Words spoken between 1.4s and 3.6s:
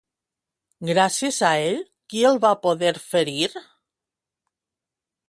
a ell, qui el va poder ferir?